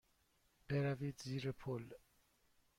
بروید 0.69 1.21
زیر 1.25 1.51
پل. 1.51 1.83